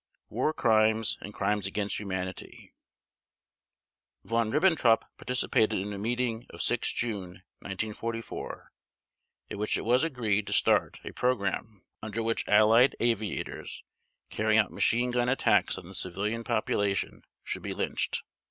War 0.29 0.51
Crimes 0.51 1.19
and 1.21 1.31
Crimes 1.31 1.67
against 1.67 1.99
Humanity 1.99 2.73
Von 4.23 4.49
Ribbentrop 4.49 5.03
participated 5.15 5.77
in 5.77 5.93
a 5.93 5.99
meeting 5.99 6.47
of 6.49 6.63
6 6.63 6.91
June 6.93 7.43
1944, 7.59 8.71
at 9.51 9.59
which 9.59 9.77
it 9.77 9.85
was 9.85 10.03
agreed 10.03 10.47
to 10.47 10.53
start 10.53 10.99
a 11.03 11.11
program 11.13 11.83
under 12.01 12.23
which 12.23 12.47
Allied 12.47 12.95
aviators 12.99 13.83
carrying 14.31 14.57
out 14.57 14.71
machine 14.73 15.11
gun 15.11 15.29
attacks 15.29 15.77
on 15.77 15.87
the 15.87 15.93
civilian 15.93 16.43
population 16.43 17.23
should 17.43 17.61
be 17.61 17.75
lynched. 17.75 18.23